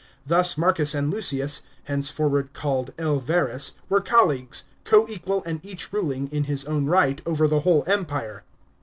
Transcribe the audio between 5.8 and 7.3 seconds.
ruling, in his own right,